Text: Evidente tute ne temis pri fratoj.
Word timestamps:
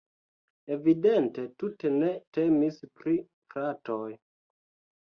Evidente 0.75 1.45
tute 1.65 1.93
ne 1.99 2.09
temis 2.39 2.83
pri 2.99 3.17
fratoj. 3.53 4.05